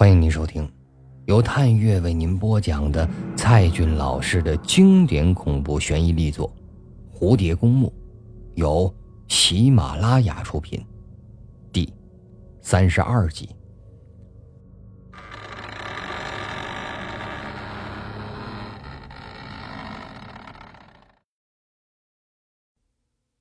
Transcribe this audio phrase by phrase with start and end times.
[0.00, 0.66] 欢迎您收听，
[1.26, 3.06] 由探月为您播讲的
[3.36, 6.50] 蔡骏老师的经典恐怖悬疑力作
[7.14, 7.88] 《蝴蝶公墓》，
[8.54, 8.90] 由
[9.28, 10.82] 喜马拉雅出品，
[11.70, 11.92] 第
[12.62, 13.50] 三十二集。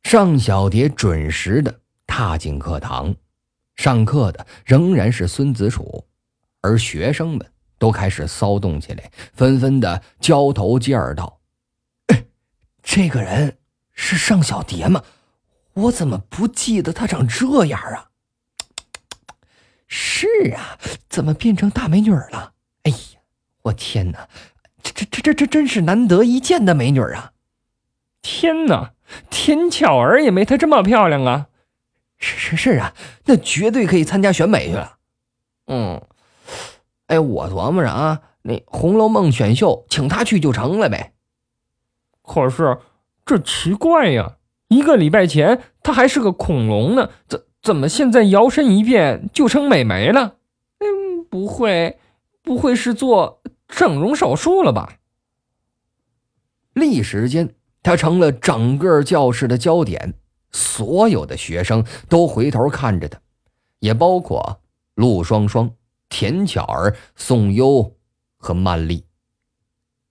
[0.03, 3.15] 尚小蝶准时的踏进课堂，
[3.77, 6.03] 上课的仍然是孙子楚。
[6.61, 11.39] 而学生们都开始骚动起来，纷纷的交头接耳道
[12.83, 13.57] ：“这个人
[13.93, 15.03] 是尚小蝶吗？
[15.73, 18.09] 我怎么不记得她长这样啊
[19.87, 20.77] ？”“是啊，
[21.07, 23.21] 怎么变成大美女了？”“哎呀，
[23.61, 24.27] 我天哪，
[24.83, 27.31] 这这这这这真是难得一见的美女啊
[28.21, 28.93] ！”“天哪，
[29.29, 31.47] 田巧儿也没她这么漂亮啊
[32.19, 32.93] ！”“是是是啊，
[33.25, 34.97] 那绝对可以参加选美去了。
[35.67, 36.01] ”“嗯。”
[37.09, 41.13] 哎，我琢磨着啊，那《红楼梦》选秀请他去就成了呗。
[42.21, 42.77] 可是
[43.25, 50.35] 这奇怪呀，一个礼拜前他还是个恐龙呢，怎怎么现在摇身一变就成美眉了？
[50.77, 51.97] 嗯，不会，
[52.43, 54.97] 不会是做整容手术了吧？
[56.73, 60.13] 立时间，他成了整个教室的焦点，
[60.51, 63.19] 所有的学生都回头看着他，
[63.79, 64.61] 也包括
[64.93, 65.71] 陆双双。
[66.09, 67.95] 田巧儿、宋优
[68.37, 69.05] 和曼丽。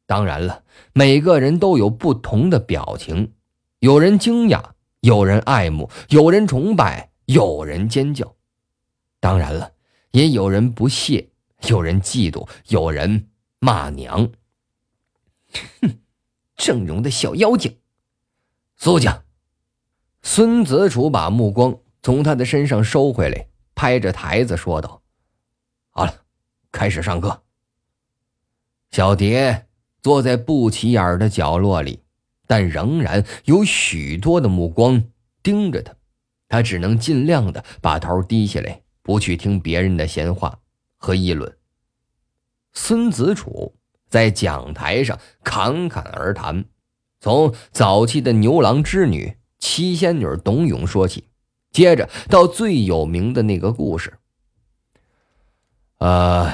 [0.06, 3.34] 当然了，每个人都有不同的表情，
[3.80, 8.34] 有人惊讶，有人爱慕，有人崇拜，有人尖叫。
[9.20, 9.72] 当然了，
[10.12, 11.28] 也有人不屑，
[11.66, 14.30] 有人嫉妒，有人骂娘。
[15.82, 15.98] 哼，
[16.56, 17.76] 整容的小妖精！
[18.76, 19.24] 苏家，
[20.22, 24.97] 孙子楚把目光从他的身上收回来，拍着台子说道。
[26.70, 27.42] 开始上课。
[28.91, 29.66] 小蝶
[30.03, 32.00] 坐在不起眼的角落里，
[32.47, 35.04] 但仍然有许多的目光
[35.42, 35.94] 盯着他。
[36.48, 40.59] 他只能尽量的把头低下来，不去听别人的闲话
[40.97, 41.54] 和议论。
[42.72, 43.75] 孙子楚
[44.09, 46.65] 在讲台上侃侃而谈，
[47.21, 51.25] 从早期的牛郎织女、七仙女董永说起，
[51.71, 54.15] 接着到最有名的那个故事。
[55.98, 56.50] 呃，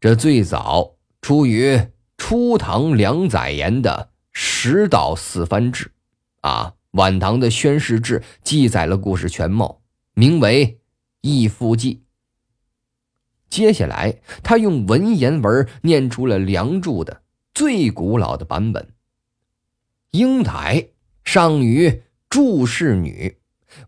[0.00, 1.78] 这最早出于
[2.16, 5.84] 初唐梁载言的《十道四番志》，
[6.40, 9.82] 啊，晚唐的《宣示志》记载了故事全貌，
[10.14, 10.66] 名为
[11.20, 11.96] 《义父记》。
[13.50, 17.20] 接下来，他用文言文念出了《梁祝》的
[17.52, 18.94] 最古老的版本
[20.12, 20.88] ：“英台
[21.24, 23.36] 上于祝氏女，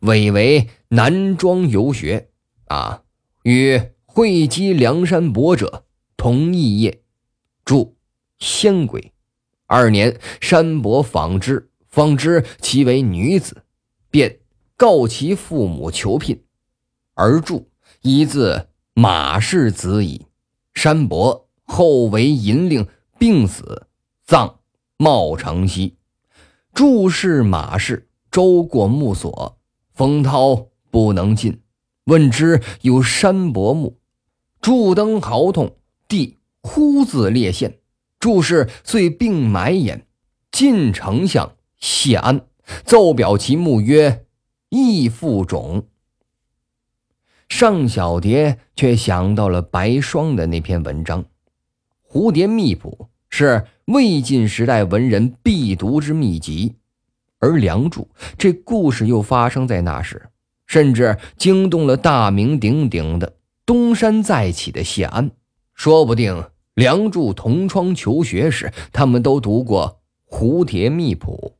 [0.00, 2.28] 委为男装游学，
[2.66, 3.04] 啊，
[3.44, 3.80] 与。”
[4.14, 5.86] 会稽梁山伯者
[6.22, 7.02] 同一业，
[7.64, 7.96] 注
[8.38, 9.12] 仙鬼。
[9.66, 13.64] 二年，山伯访之，方知其为女子，
[14.08, 14.38] 便
[14.76, 16.44] 告其父母求聘，
[17.14, 17.68] 而注
[18.02, 20.24] 一字马氏子矣。
[20.74, 22.86] 山伯后为银令，
[23.18, 23.88] 病死，
[24.24, 24.60] 葬
[24.98, 25.96] 茂城西。
[26.72, 29.58] 注是马氏，周过墓所，
[29.92, 31.60] 冯涛不能进，
[32.04, 33.98] 问之有山伯墓。
[34.60, 35.74] 祝登嚎痛，
[36.12, 37.78] 帝呼自列县，
[38.20, 40.06] 祝氏遂病埋眼。
[40.50, 42.44] 晋丞相谢安
[42.84, 44.26] 奏表其墓曰
[44.68, 45.86] ：“义父种。”
[47.48, 51.24] 尚小蝶却想到了白霜的那篇文章，
[52.06, 52.98] 《蝴蝶秘谱》
[53.30, 56.74] 是魏晋时代文人必读之秘籍，
[57.38, 58.02] 而《梁祝》
[58.36, 60.28] 这故事又发生在那时，
[60.66, 63.36] 甚至惊动了大名鼎鼎的。
[63.64, 65.30] 东山再起的谢安，
[65.74, 66.44] 说不定
[66.74, 70.00] 梁祝同窗求学时，他们都读过
[70.34, 71.54] 《蝴蝶秘谱》，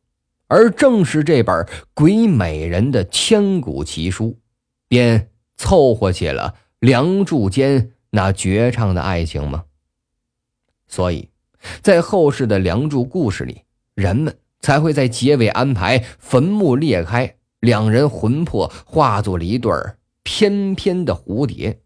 [0.48, 4.38] 而正是这本鬼美人的千古奇书，
[4.88, 9.64] 便凑合起了梁祝间那绝唱的爱情吗？
[10.86, 11.28] 所以，
[11.82, 13.62] 在后世的梁祝故事里，
[13.94, 19.70] 人们才会在结尾安排坟墓裂开，两人魂魄化作了一对
[20.22, 21.81] 翩翩的蝴蝶。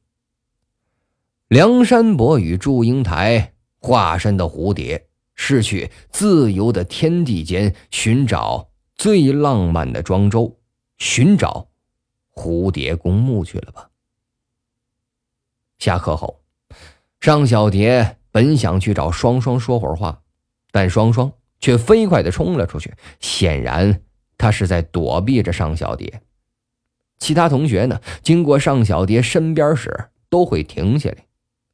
[1.48, 5.06] 梁山伯与祝英台化身的蝴蝶，
[5.36, 10.58] 是去自由的天地间寻找最浪漫的庄周，
[10.98, 11.68] 寻找
[12.34, 13.90] 蝴蝶公墓去了吧？
[15.78, 16.40] 下课后，
[17.20, 20.22] 尚小蝶本想去找双双说会儿话，
[20.72, 24.02] 但双双却飞快的冲了出去，显然
[24.36, 26.22] 他是在躲避着尚小蝶。
[27.18, 31.25] 其他同学呢，经过尚小蝶身边时，都会停下来。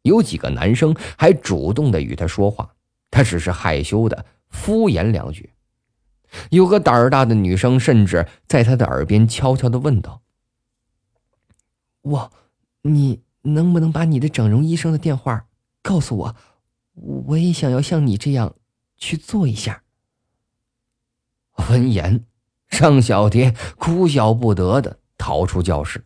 [0.02, 2.74] 有几个男生还主动的与他说话，
[3.10, 5.50] 他只是害羞的敷衍两句。
[6.50, 10.22] 有个胆儿大的女生甚至在他的耳边悄悄的问道
[12.02, 12.32] ：“我，
[12.82, 15.46] 你能不能把你的整容医生的电话
[15.82, 16.36] 告诉我？
[16.94, 18.54] 我也想要像你这样
[18.96, 19.82] 去做一下。”
[21.68, 22.24] 闻言，
[22.68, 26.04] 尚小蝶哭笑不得的逃出教室。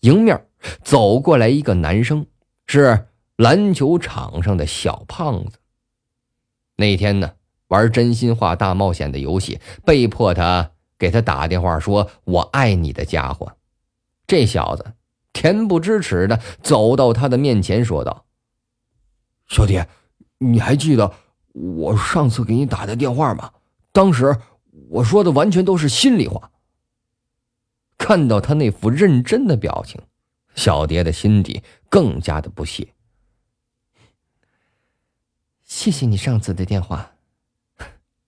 [0.00, 0.48] 迎面
[0.82, 2.26] 走过来一个男生，
[2.72, 5.58] 是篮球场上的小胖子。
[6.76, 7.32] 那天呢，
[7.68, 13.52] 玩真心话大冒险的游戏，被迫他给他打电话说“我爱你”的家伙，
[14.26, 14.94] 这小子
[15.34, 18.24] 恬不知耻的走到他的面前，说道
[19.48, 19.82] ：“小弟，
[20.38, 21.12] 你还记得
[21.52, 23.52] 我上次给你打的电话吗？
[23.92, 24.34] 当时
[24.88, 26.50] 我说的完全都是心里话。”
[27.98, 30.00] 看到他那副认真的表情，
[30.54, 32.94] 小蝶的心底更加的不屑。
[35.64, 37.14] 谢谢你上次的电话，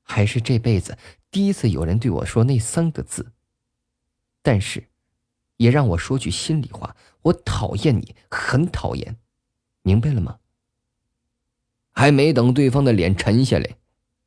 [0.03, 0.97] 还是这辈子
[1.31, 3.32] 第一次有人对我说那三个字。
[4.43, 4.88] 但是，
[5.56, 9.17] 也让我说句心里话，我讨厌你，很讨厌，
[9.82, 10.38] 明白了吗？
[11.93, 13.76] 还没等对方的脸沉下来，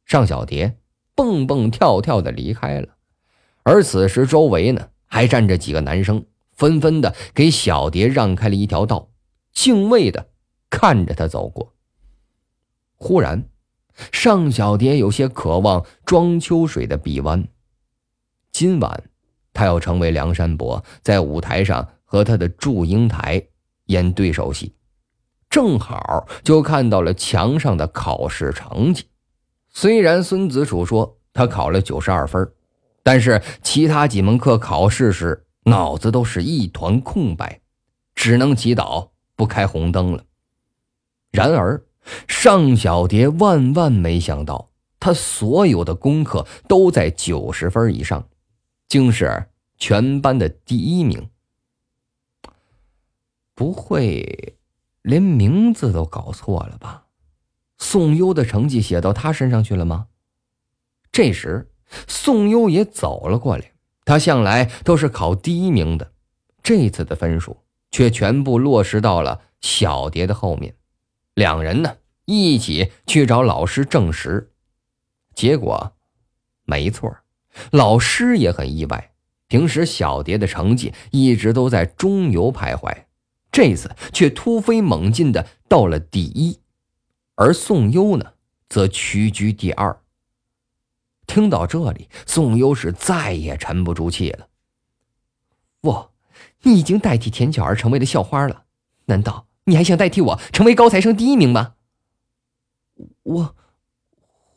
[0.05, 0.79] 尚小蝶
[1.13, 2.97] 蹦蹦跳跳的离开了。
[3.63, 4.89] 而此时周围呢？
[5.05, 6.25] 还站着几个男生，
[6.57, 9.09] 纷纷的给小蝶让开了一条道，
[9.53, 10.27] 敬畏的
[10.69, 11.73] 看着他走过。
[12.95, 13.47] 忽然，
[14.11, 17.47] 尚小蝶有些渴望庄秋水的臂弯。
[18.51, 19.03] 今晚，
[19.53, 23.47] 他要成为梁山伯，在舞台上和他的祝英台
[23.85, 24.73] 演对手戏，
[25.49, 29.05] 正好就看到了墙上的考试成绩。
[29.69, 32.51] 虽然孙子楚说他考了九十二分。
[33.03, 37.61] 但是其他几门课考试时，脑子都是一团空白，
[38.15, 40.23] 只能祈祷不开红灯了。
[41.31, 41.83] 然而，
[42.27, 44.69] 尚小蝶万万没想到，
[44.99, 48.29] 他所有的功课都在九十分以上，
[48.87, 51.29] 竟是全班的第一名。
[53.53, 54.57] 不会，
[55.01, 57.07] 连名字都搞错了吧？
[57.77, 60.07] 宋优的成绩写到他身上去了吗？
[61.11, 61.69] 这时。
[62.05, 63.71] 宋优也走了过来，
[64.07, 66.13] 他向来都是考第一名的，
[66.63, 67.57] 这次的分数
[67.91, 70.75] 却全部落实到了小蝶的后面。
[71.33, 74.49] 两人呢一起去找老师证实，
[75.35, 75.91] 结果
[76.63, 77.17] 没错，
[77.71, 79.11] 老师也很意外。
[79.49, 82.95] 平时小蝶的成绩一直都在中游徘徊，
[83.51, 86.59] 这次却突飞猛进的到了第一，
[87.35, 88.33] 而宋优呢
[88.69, 89.99] 则屈居第二。
[91.27, 94.47] 听到这里，宋优是再也沉不住气了。
[95.81, 96.13] 我，
[96.63, 98.63] 你已经代替田巧儿成为了校花了，
[99.05, 101.75] 难道你还想代替我成为高材生第一名吗？
[103.23, 103.55] 我，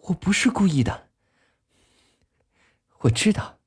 [0.05, 1.09] 我不是故意的。
[3.01, 3.59] 我知道，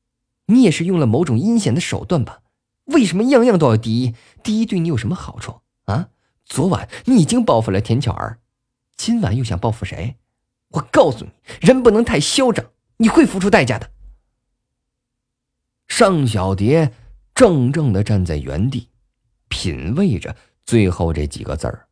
[0.48, 2.42] 你也是用了某种阴险的手段吧？
[2.86, 4.16] 为什么样样都要第一？
[4.42, 6.10] 第一对你有什么好处啊？
[6.46, 8.40] 昨晚你已经报复了田巧儿，
[8.96, 10.16] 今晚又想报复谁？
[10.70, 12.66] 我告诉你，人不能太嚣张。
[13.04, 13.92] 你会付出代价的。
[15.88, 16.90] 尚小蝶
[17.36, 18.88] 怔怔的站在原地，
[19.50, 20.34] 品味着
[20.64, 21.90] 最后这几个字儿：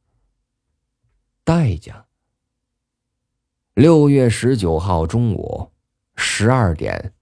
[1.44, 2.06] 代价。
[3.74, 5.70] 六月十九号中午
[6.16, 7.14] 十二点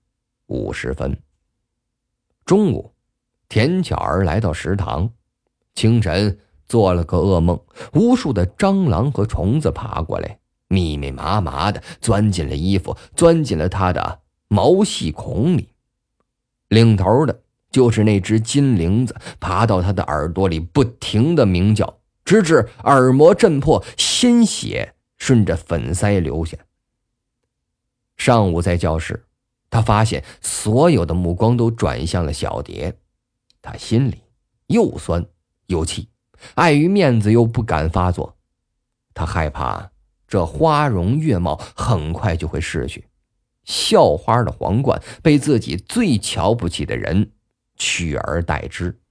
[0.46, 1.20] 五十分。
[2.46, 2.94] 中午，
[3.48, 5.12] 田巧儿来到食堂，
[5.74, 7.60] 清晨做了个噩梦，
[7.94, 10.39] 无数的蟑螂和虫子爬过来。
[10.70, 15.68] 密密麻麻的钻进了衣服，钻进了他的毛细孔里。
[16.70, 26.58] 领头的就是那只金铃子，爬到他的耳朵里，不停的鸣叫，直至耳膜震破，鲜血顺着粉腮流下。
[28.16, 29.26] 上午在教室，
[29.70, 32.96] 他发现所有的目光都转向了小蝶，
[33.62, 34.22] 他心里
[34.68, 35.26] 又酸
[35.68, 36.10] 又气，
[36.54, 38.38] 碍于面子又不敢发作，
[39.14, 39.92] 他害怕。
[40.30, 43.10] 这花容月貌很快就会逝去，
[43.64, 47.32] 校花的皇冠被自己最瞧不起的人
[47.76, 49.02] 取而代之。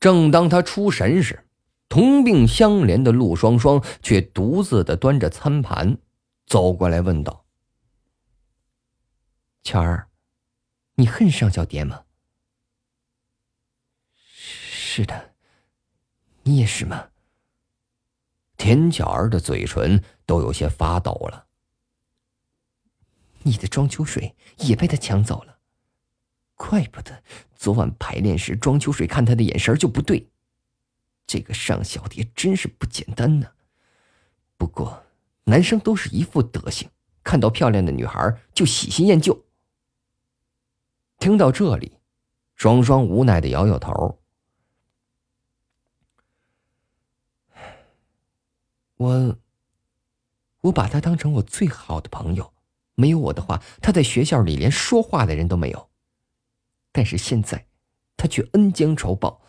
[0.00, 1.44] 正当他出神时，
[1.88, 5.98] 同病相怜的陆双双却独自的端着餐盘
[6.46, 7.44] 走过来问道
[9.62, 10.08] ：“巧儿，
[10.94, 12.04] 你恨尚小蝶吗
[14.16, 15.34] ？”“是的，
[16.44, 17.08] 你也是吗？”
[18.58, 21.46] 田巧儿的嘴唇都有些发抖了。
[23.44, 25.60] 你的庄秋水也被他抢走了，
[26.56, 27.22] 怪不得
[27.56, 30.28] 昨晚排练时庄秋水看他的眼神就不对。
[31.26, 33.52] 这个尚小蝶真是不简单呢。
[34.56, 35.04] 不过，
[35.44, 36.90] 男生都是一副德行，
[37.22, 39.44] 看到漂亮的女孩就喜新厌旧。
[41.18, 41.98] 听到这里，
[42.56, 44.18] 双双无奈的摇摇头。
[48.98, 49.38] 我，
[50.60, 52.52] 我把他当成我最好的朋友，
[52.94, 55.88] 没有我的话，他在学校里连说话的人都没有。
[56.92, 57.66] 但是现在，
[58.16, 59.40] 他却恩将仇报，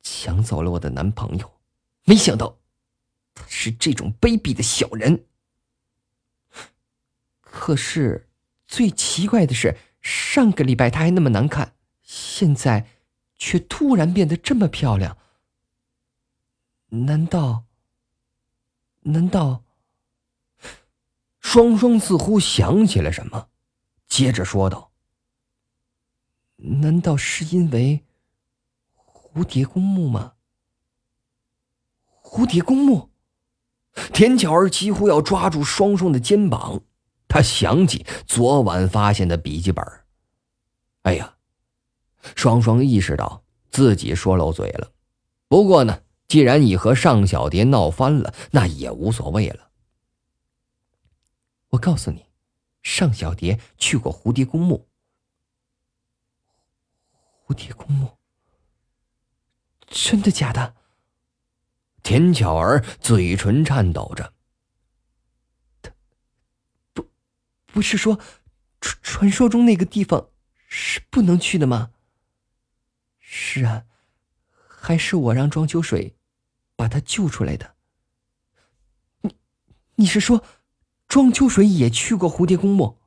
[0.00, 1.52] 抢走了我的男朋友。
[2.04, 2.58] 没想到，
[3.34, 5.26] 他是这种卑鄙的小人。
[7.40, 8.28] 可是，
[8.66, 12.86] 最奇怪的是，上个礼拜他还那么难看，现在
[13.36, 15.18] 却突然变得这么漂亮。
[16.90, 17.64] 难道？
[19.04, 19.62] 难道？
[21.40, 23.48] 双双似乎想起了什么，
[24.08, 24.90] 接着说道。
[26.56, 28.02] 难道是因为
[28.94, 30.32] 蝴蝶公墓吗？
[32.22, 33.10] 蝴蝶公墓，
[34.12, 36.80] 田巧儿几乎要抓住双双的肩膀。
[37.28, 39.84] 他想起昨晚发现的笔记本。
[41.02, 41.36] 哎呀，
[42.34, 44.90] 双双意识到自己说漏嘴了。
[45.48, 49.70] 不过呢，既然你和尚小蝶闹翻了，那也无所谓了。
[51.68, 52.26] 我告诉你，
[52.82, 54.88] 尚小蝶去过蝴蝶公墓。
[57.46, 58.16] 蝴蝶公墓，
[59.86, 60.74] 真的假的？
[62.02, 64.32] 田巧儿嘴唇颤抖着。
[65.82, 65.90] 他
[66.92, 67.06] 不，
[67.66, 68.18] 不是说
[68.80, 70.30] 传传说中那个地方
[70.68, 71.92] 是不能去的吗？
[73.20, 73.84] 是啊，
[74.84, 76.14] 还是我让庄秋水
[76.76, 77.74] 把他救出来的。
[79.22, 79.34] 你，
[79.94, 80.44] 你是说
[81.08, 82.98] 庄秋水也去过蝴蝶公墓？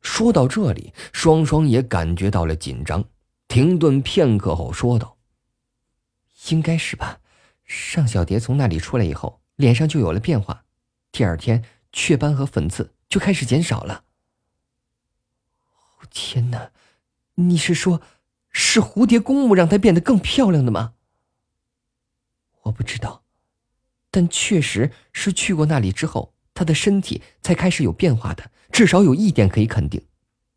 [0.00, 3.04] 说到这里，双双也感觉到了紧张，
[3.46, 5.16] 停顿片刻后说道
[6.50, 7.20] ：“应该是吧。
[7.64, 10.64] 尚小蝶从那里出来以后，脸上就有了变化，
[11.12, 14.02] 第二天雀斑和粉刺就开始减少了。
[16.10, 16.72] 天哪，
[17.36, 18.02] 你是说，
[18.52, 20.94] 是蝴蝶公墓让她变得更漂亮的吗？
[22.62, 23.24] 我不知道，
[24.10, 30.06] 但确实是去过那里之后。”她的身体才开始有变化的，至少有一点可以肯定，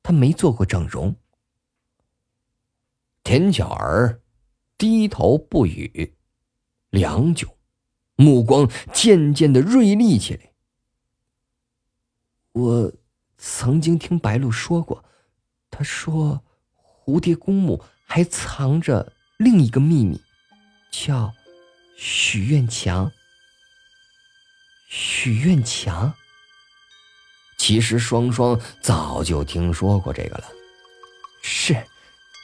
[0.03, 1.15] 她没做过整容。
[3.23, 4.21] 田巧儿
[4.77, 6.17] 低头不语，
[6.89, 7.57] 良久，
[8.17, 10.51] 目光渐渐的锐利起来。
[12.51, 12.93] 我
[13.37, 15.05] 曾经听白露说过，
[15.71, 16.43] 她说
[17.05, 20.19] 蝴蝶公墓还藏着另一个秘密，
[20.91, 21.31] 叫
[21.95, 23.11] 许愿墙。
[24.89, 26.13] 许愿墙。
[27.57, 30.45] 其实双双早就听说过这个了。
[31.41, 31.75] 是，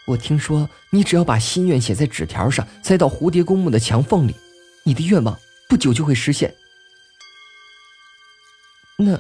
[0.06, 4.36] 我听说你只要把心愿写在纸条上，塞到蝴蝶公墓的墙缝里，
[4.84, 6.54] 你的愿望不久就会实现。
[8.98, 9.20] 那，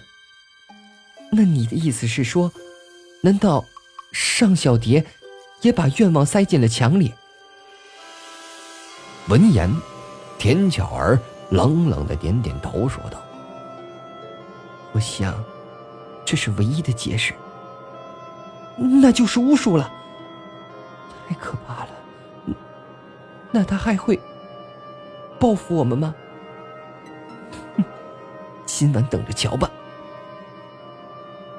[1.31, 2.51] 那你的意思是说，
[3.23, 3.65] 难道
[4.11, 5.05] 尚小蝶
[5.61, 7.13] 也把愿望塞进了墙里？
[9.27, 9.69] 闻言，
[10.37, 11.19] 田巧儿。
[11.51, 13.21] 冷冷的点点头，说道
[14.95, 15.35] ：“我想，
[16.23, 17.33] 这是唯一的解释。
[18.77, 19.91] 那就是巫术了，
[21.27, 21.89] 太可怕了。
[23.51, 24.17] 那他还会
[25.37, 26.15] 报复我们吗？
[27.75, 27.83] 哼，
[28.65, 29.69] 今晚等着瞧吧。”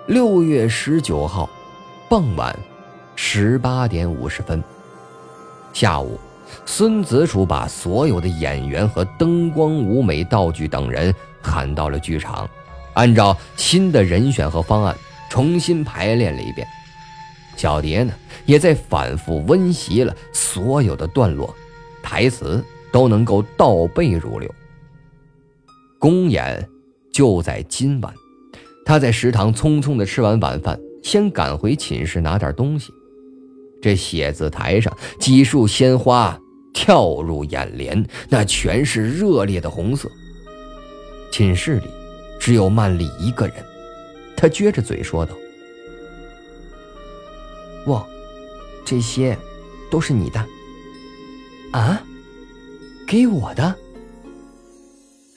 [0.09, 1.51] 六月十九号
[2.09, 2.59] 傍晚
[3.35, 4.63] 十八点五十分，
[5.73, 6.21] 下午。
[6.67, 12.47] 孙子楚把所有的演员和灯光、舞美、道具等人喊到了剧场，
[12.93, 14.95] 按照新的人选和方案
[15.31, 16.69] 重新排练了一遍。
[17.57, 18.13] 小蝶呢，
[18.45, 21.57] 也在反复温习了所有的段落，
[22.03, 22.63] 台词
[22.93, 24.55] 都能够倒背如流。
[25.99, 26.69] 公演
[27.11, 28.13] 就在今晚，
[28.85, 32.93] 他在食堂匆匆的吃完晚饭，先赶回寝室拿点东西。
[33.83, 36.39] 这写字台上几束鲜花。
[36.75, 40.11] 跳入眼帘，那全是热烈的红色。
[41.31, 41.87] 寝室里
[42.41, 43.57] 只有曼丽一个人，
[44.35, 45.35] 她撅着嘴说道
[47.89, 48.07] ：“哇，
[48.87, 49.37] 这些
[49.91, 50.43] 都是你的
[51.73, 52.03] 啊？
[53.07, 53.77] 给我的？”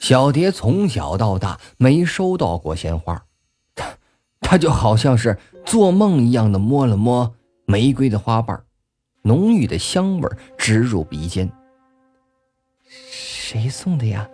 [0.00, 3.26] 小蝶从小到大没收到过鲜花，
[3.74, 3.98] 她
[4.40, 5.36] 她就好像是
[5.66, 7.34] 做梦一样的摸了摸
[7.66, 8.58] 玫瑰的花瓣。
[9.22, 11.50] 浓郁的香味直入鼻尖。
[12.88, 14.28] 谁送的呀？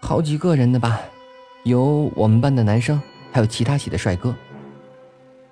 [0.00, 1.00] 好几个人的吧，
[1.64, 4.34] 有我们班的男生，还有其他系的帅哥。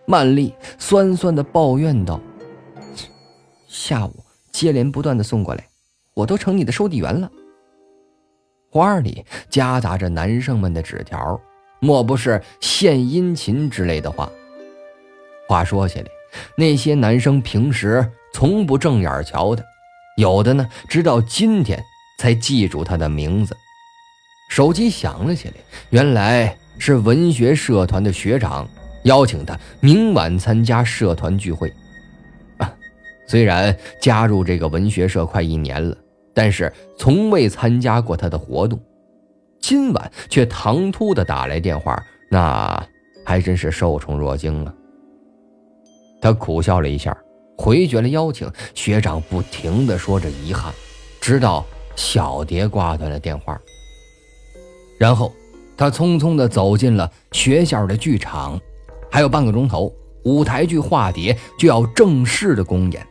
[0.06, 2.20] 曼丽酸酸的抱怨道
[3.68, 5.64] ：“下午接连不断的送过来，
[6.14, 7.30] 我都成你的收递员了。
[8.70, 11.40] 花儿里夹杂着男生们的纸条，
[11.80, 14.28] 莫不是献殷勤之类的话。
[15.48, 16.06] 话说起来，
[16.56, 19.62] 那些男生平时从不正眼瞧他，
[20.16, 21.82] 有的呢，直到今天
[22.18, 23.56] 才记住他的名字。
[24.48, 25.54] 手机响了起来，
[25.90, 28.68] 原来是文学社团的学长
[29.04, 31.72] 邀请他明晚参加社团聚会。
[32.58, 32.72] 啊，
[33.26, 35.96] 虽然加入这个文学社快一年了，
[36.32, 38.80] 但是从未参加过他的活动，
[39.60, 42.00] 今晚却唐突的打来电话，
[42.30, 42.80] 那
[43.24, 44.72] 还真是受宠若惊啊。
[46.20, 47.16] 他苦笑了一下，
[47.56, 48.50] 回绝了邀请。
[48.74, 50.72] 学长不停的说着遗憾，
[51.20, 53.58] 直到小蝶挂断了电话。
[54.98, 55.32] 然后，
[55.76, 58.58] 他匆匆的走进了学校的剧场，
[59.10, 59.92] 还有半个钟头，
[60.24, 63.06] 舞台剧《化蝶》就要正式的公演。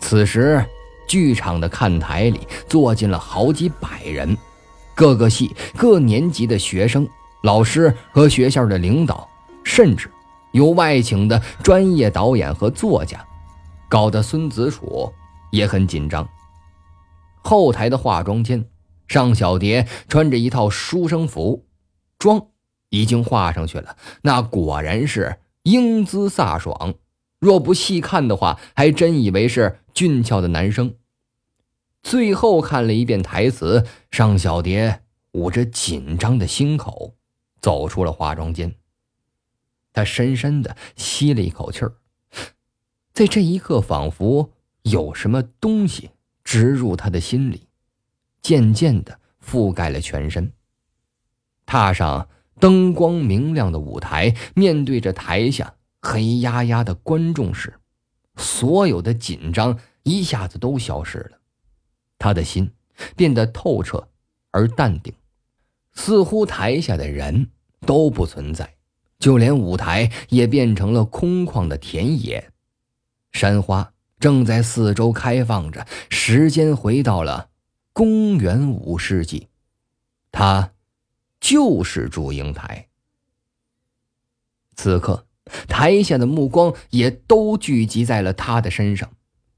[0.00, 0.64] 此时，
[1.06, 4.34] 剧场的看台里坐进了好几百人，
[4.94, 7.06] 各个系、各年级的学生、
[7.42, 9.28] 老师和学校的领导，
[9.62, 10.10] 甚至
[10.52, 13.26] 有外请的专业导演和作家，
[13.88, 15.12] 搞得孙子楚
[15.52, 16.28] 也很紧张。
[17.42, 18.64] 后台的化妆间。
[19.08, 21.66] 尚小蝶穿着一套书生服，
[22.16, 22.46] 妆
[22.90, 26.94] 已经画上去了，那果然是英姿飒爽。
[27.40, 30.94] 若不细看的话，还真以为是俊俏的男生。
[32.04, 35.00] 最后看了一遍台词，尚小蝶
[35.32, 37.16] 捂着紧张的心口
[37.60, 38.72] 走出了化妆间。
[39.92, 41.94] 他深深的吸了一口气儿，
[43.12, 46.10] 在这一刻，仿佛有什么东西
[46.44, 47.66] 植入他的心里。
[48.42, 50.50] 渐渐的覆盖了全身。
[51.66, 52.26] 踏上
[52.58, 57.78] 灯光明亮的舞台，面对着台下黑压压的观众时，
[58.36, 61.38] 所有的紧张一下子都消失了。
[62.18, 62.72] 他的心
[63.14, 64.08] 变得透彻
[64.52, 65.12] 而淡定，
[65.92, 67.50] 似乎台下的人
[67.86, 68.74] 都不存在，
[69.20, 72.50] 就连舞台也变成了空旷的田野。
[73.30, 77.50] 山花正在四周开放着，时间回到了。
[77.92, 79.48] 公元五世纪，
[80.32, 80.72] 他
[81.40, 82.86] 就是祝英台。
[84.74, 85.26] 此刻，
[85.68, 89.10] 台下的目光也都聚集在了他的身上，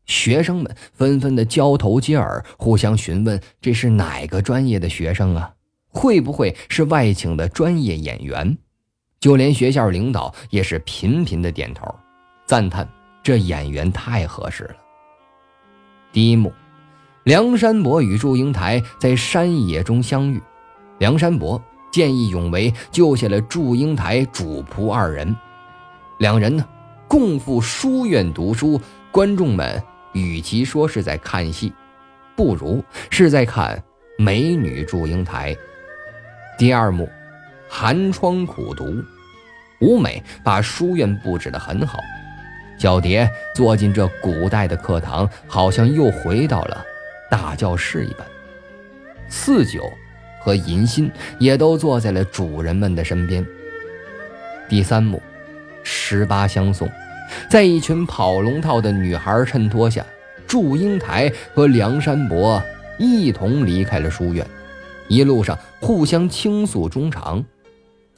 [0.07, 5.55] 学生们纷纷的交头接耳，互相询问这是哪个专业的学生啊？
[5.89, 8.59] 会不会是外请的专业演员？
[9.23, 11.95] 就连学校领导也是频频的点头，
[12.45, 12.87] 赞叹
[13.23, 14.75] 这演员太合适了。
[16.13, 16.53] 第一幕。
[17.23, 20.43] 梁山伯与祝英台在山野中相遇，
[20.99, 25.33] 梁山伯见义勇为，救下了祝英台主仆二人。
[26.19, 26.69] 两人呢，
[27.07, 28.81] 共赴书院读书。
[29.13, 29.81] 观众们
[30.15, 31.73] 与其说是在看戏，
[32.35, 33.81] 不如是在看
[34.19, 35.57] 美女祝英台。
[36.59, 37.09] 第二幕，
[37.75, 39.03] 寒窗苦读，
[39.81, 41.99] 吴美把书院布置得很好。
[42.77, 46.85] 小蝶坐进这古代的课堂，好像又回到了。
[47.31, 48.27] 大教室一般，
[49.27, 49.91] 四九
[50.39, 53.45] 和银心也都坐在了主人们的身边。
[54.69, 55.23] 第三幕，
[55.83, 56.87] 十八相送，
[57.49, 60.05] 在一群跑龙套的女孩衬托下，
[60.47, 62.63] 祝英台和梁山伯
[62.99, 64.47] 一同离开了书院，
[65.09, 67.43] 一路上互相倾诉衷肠。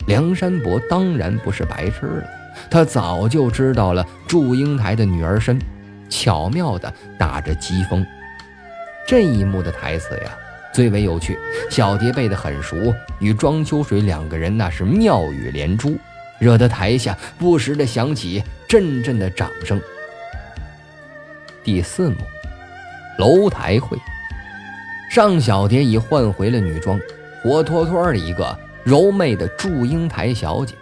[0.07, 2.25] 梁山伯当然不是白痴了，
[2.71, 5.59] 他早就知道了祝英台的女儿身，
[6.09, 8.05] 巧妙的打着机锋。
[9.07, 10.31] 这一幕的台词呀，
[10.73, 11.39] 最为有趣。
[11.71, 15.99] 小蝶背得很熟，与庄秋水两个人那是妙语连珠，
[16.39, 19.81] 惹得台下不时的响起阵阵的掌声。
[21.63, 22.17] 第四幕，
[23.19, 23.97] 楼台会，
[25.11, 27.01] 尚小蝶已换回了女装，
[27.43, 30.75] 活脱脱的一个柔媚的祝英台小姐，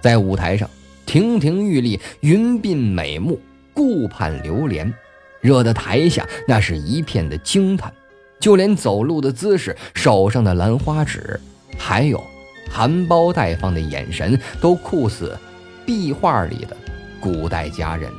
[0.00, 0.70] 在舞台上
[1.04, 3.40] 亭亭玉立，云鬓美目，
[3.74, 4.92] 顾盼流连。
[5.40, 7.92] 惹得台下那是一片的惊叹，
[8.40, 11.38] 就连走路的姿势、手上的兰花指，
[11.76, 12.22] 还有
[12.70, 15.36] 含苞待放的眼神，都酷似
[15.84, 16.74] 壁画里的
[17.20, 18.10] 古代佳人。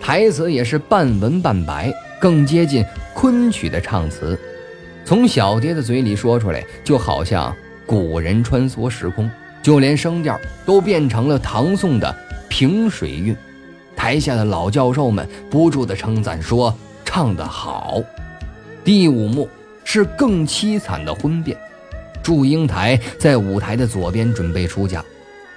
[0.00, 4.38] 台词也是半文半白，更接近昆曲的唱词，
[5.04, 7.52] 从小蝶的嘴里说出来，就好像
[7.88, 9.30] 古人穿梭时空，
[9.62, 12.14] 就连声调都变成了唐宋的
[12.46, 13.34] 平水韵。
[13.96, 16.72] 台下的老教授们不住的称赞说
[17.02, 17.98] ：“唱得好。”
[18.84, 19.48] 第五幕
[19.84, 21.56] 是更凄惨的婚变，
[22.22, 25.02] 祝英台在舞台的左边准备出嫁，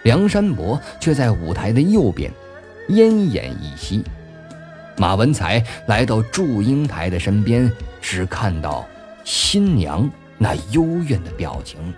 [0.04, 2.32] 梁山伯却在舞台的右边，
[2.88, 4.06] 奄奄一息。
[4.96, 7.70] 马文才来到祝英台的身边，
[8.02, 8.88] 只看到
[9.26, 11.94] 新娘那幽怨的表情，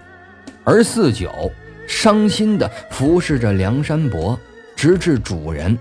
[0.65, 1.51] 而四九
[1.87, 4.39] 伤心地服侍着梁山伯，
[4.75, 5.77] 直至主人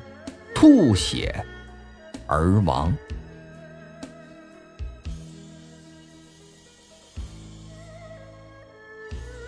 [0.55, 1.35] 吐血
[2.27, 2.93] 而亡。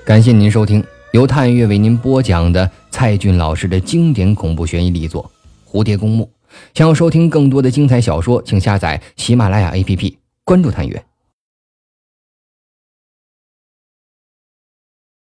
[0.05, 5.31] 感谢您收听由探月为您播讲的蔡骏老师的经典恐怖悬疑力作
[5.70, 6.25] 《蝴蝶公墓》。
[6.75, 11.05] 想要收听更多的精彩小说，请下载喜马拉雅 APP，关注探月。